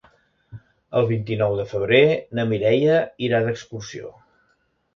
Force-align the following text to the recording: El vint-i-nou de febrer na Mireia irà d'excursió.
El 1.01 1.05
vint-i-nou 1.11 1.53
de 1.59 1.67
febrer 1.75 2.01
na 2.39 2.47
Mireia 2.55 2.99
irà 3.29 3.45
d'excursió. 3.47 4.13